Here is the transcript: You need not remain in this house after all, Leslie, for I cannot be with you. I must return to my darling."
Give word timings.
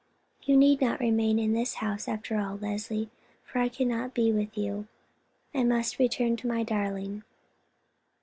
You 0.41 0.57
need 0.57 0.81
not 0.81 0.99
remain 0.99 1.37
in 1.37 1.53
this 1.53 1.75
house 1.75 2.07
after 2.07 2.35
all, 2.39 2.55
Leslie, 2.57 3.11
for 3.43 3.59
I 3.59 3.69
cannot 3.69 4.15
be 4.15 4.31
with 4.33 4.57
you. 4.57 4.87
I 5.53 5.63
must 5.63 5.99
return 5.99 6.35
to 6.37 6.47
my 6.47 6.63
darling." 6.63 7.21